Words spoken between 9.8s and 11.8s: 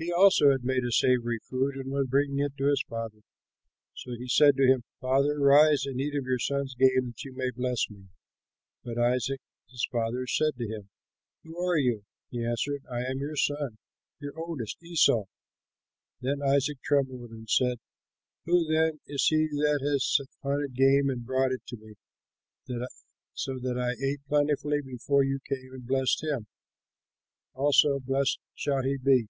father said to him, "Who are